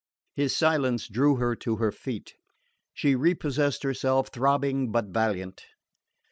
[0.35, 2.33] His silence drew her to her feet.
[2.91, 5.63] She repossessed herself, throbbing but valiant.